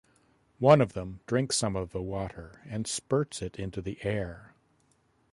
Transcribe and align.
One 0.57 0.81
of 0.81 0.93
them 0.93 1.19
drinks 1.27 1.57
some 1.57 1.75
of 1.75 1.91
the 1.91 2.01
water 2.01 2.59
and 2.65 2.87
spurts 2.87 3.39
it 3.43 3.59
into 3.59 3.83
the 3.83 4.03
air. 4.03 4.55